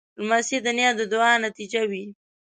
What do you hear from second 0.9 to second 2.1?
د دعا نتیجه وي.